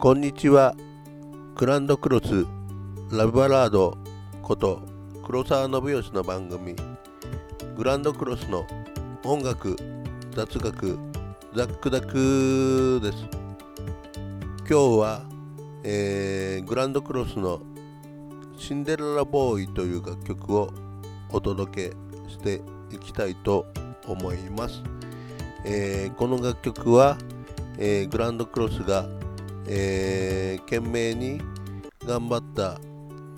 [0.00, 0.74] こんにちは。
[1.56, 2.46] グランドクロス
[3.14, 3.98] ラブバラード
[4.40, 4.80] こと
[5.26, 6.74] 黒沢信義の番組
[7.76, 8.66] グランドクロスの
[9.26, 9.76] 音楽
[10.34, 10.98] 雑学
[11.54, 13.26] ザックダクです。
[14.60, 15.20] 今日は、
[15.84, 17.60] えー、グランドクロスの
[18.56, 20.70] シンデレラボーイという楽曲を
[21.30, 23.66] お届けしていきたいと
[24.06, 24.82] 思います、
[25.66, 27.18] えー、この楽曲は、
[27.76, 29.04] えー、グランドクロスが、
[29.66, 31.40] えー、懸命に
[32.04, 32.80] 頑張った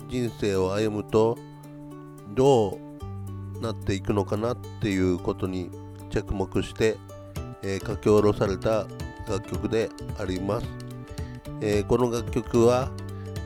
[0.09, 1.37] 人生を歩むと
[2.33, 2.79] ど
[3.57, 5.69] うなっていくのかなっていうことに
[6.09, 6.97] 着目して、
[7.61, 8.85] えー、書き下ろされた
[9.27, 10.67] 楽曲であります、
[11.61, 12.91] えー、この楽曲は、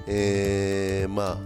[0.07, 1.38] えー、まあ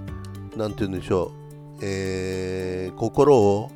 [0.56, 1.32] 何て言うんでしょ
[1.78, 3.72] う、え心を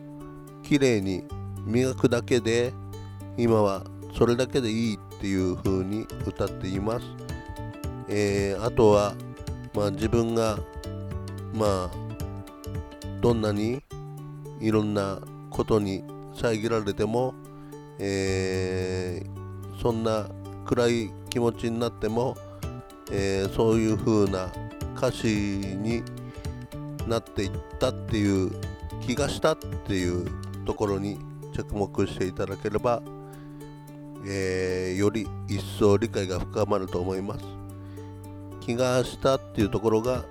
[0.64, 1.24] きれいに
[1.66, 2.74] 磨くだけで
[3.38, 3.84] 今は
[4.18, 7.06] それだけでいいっていう風に歌っています、
[8.08, 9.16] えー、あとは、
[9.74, 10.58] まあ、自分が
[11.54, 12.06] まあ
[13.22, 13.82] どんなに
[14.60, 17.34] いろんなことに遮られても、
[18.00, 20.28] えー、そんな
[20.66, 22.36] 暗い気持ちになっても、
[23.12, 24.52] えー、そういう風な
[24.96, 26.04] 歌詞に
[27.08, 28.52] なっていったっていう
[29.02, 30.28] 気がしたっていう
[30.66, 31.20] ところに
[31.56, 33.02] 着目していただければ、
[34.28, 37.65] えー、より一層理解が深まると思います。
[38.66, 40.26] 気がしたっていうところが、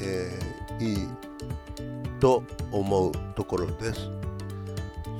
[0.00, 1.08] えー、いい
[2.20, 4.08] と思うところです。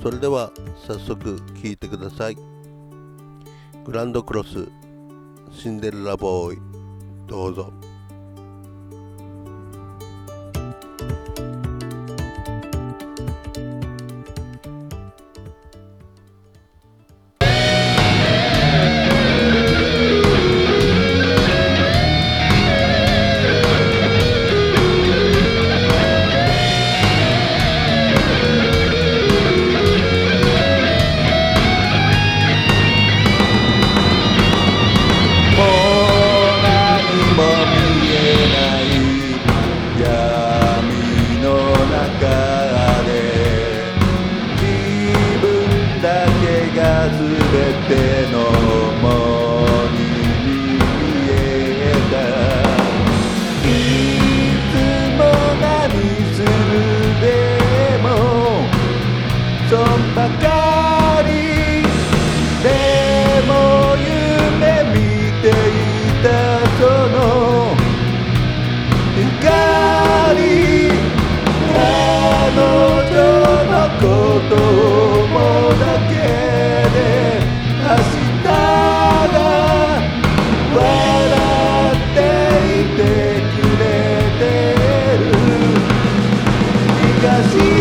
[0.01, 0.53] それでは
[0.87, 2.37] 早速聴いてください。
[3.85, 4.69] グランドクロス
[5.51, 6.59] シンデレラボーイ
[7.27, 7.92] どうぞ。
[87.51, 87.72] see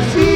[0.00, 0.29] así.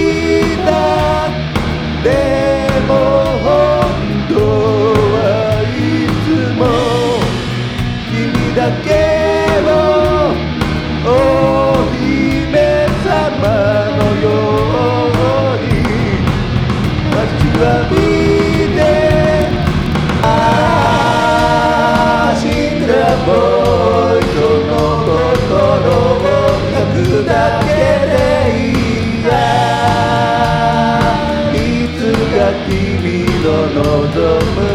[33.75, 34.74] know the moon.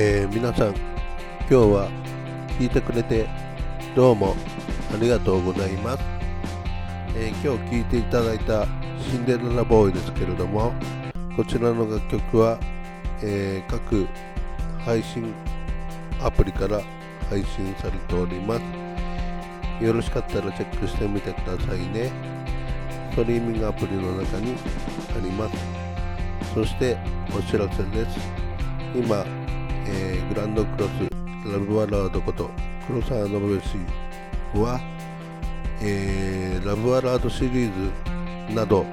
[0.00, 1.90] え、皆さん今日は
[2.56, 3.28] 聞いてくれて
[3.96, 4.36] どうも
[4.94, 6.04] ありがとうございます、
[7.16, 8.64] えー、今日聴いていただいた
[9.00, 10.72] シンデレラボーイですけれども
[11.36, 12.60] こちらの楽曲は、
[13.24, 14.06] えー、各
[14.84, 15.34] 配信
[16.22, 16.80] アプリから
[17.28, 18.60] 配信されておりま
[19.80, 19.84] す。
[19.84, 22.12] よろしかったらチェックしてみてくださいね。
[23.10, 24.54] ストリーミングアプリの中に
[25.16, 25.56] あります。
[26.54, 26.96] そして
[27.36, 28.18] お知らせです。
[28.94, 29.24] 今、
[29.90, 32.50] えー、グランドクロスラブバラードこと
[32.86, 33.64] 黒沢信義
[34.54, 34.80] は、
[35.82, 37.72] えー、ラブバラードシリー
[38.48, 38.84] ズなど、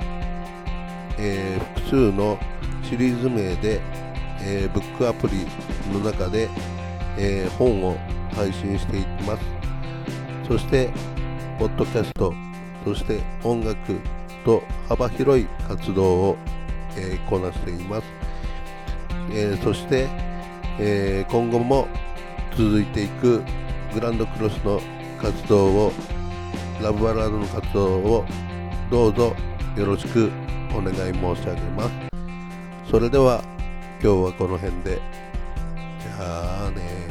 [1.17, 2.39] えー、複数の
[2.83, 3.81] シリーズ名で、
[4.41, 5.45] えー、ブックアプリ
[5.91, 6.49] の中で、
[7.17, 7.97] え本を
[8.33, 9.45] 配信していきます。
[10.47, 10.89] そして
[11.57, 12.33] ポッドキャスト
[12.83, 13.77] そして音楽
[14.43, 16.37] と幅広い活動を、
[16.97, 18.03] えこなしています、
[19.31, 20.07] えそして、
[20.79, 21.87] え今後も
[22.57, 23.43] 続いていく
[23.93, 24.81] グランドクロスの
[25.21, 25.91] 活動を
[26.81, 28.25] ラブバラードの活動を
[28.91, 29.35] どうぞ
[29.77, 30.31] よろしく
[30.73, 31.11] お願い申
[31.41, 31.91] し上げます。
[32.89, 33.41] それでは
[34.01, 35.01] 今日はこの辺で。
[35.99, 37.04] じゃあね